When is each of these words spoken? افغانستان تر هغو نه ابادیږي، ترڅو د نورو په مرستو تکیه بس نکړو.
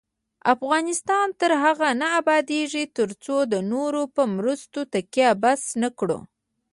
افغانستان 0.53 1.27
تر 1.41 1.51
هغو 1.63 1.89
نه 2.01 2.07
ابادیږي، 2.19 2.83
ترڅو 2.97 3.35
د 3.51 3.53
نورو 3.71 4.03
په 4.15 4.23
مرستو 4.35 4.81
تکیه 4.93 5.29
بس 5.43 5.61
نکړو. 5.83 6.19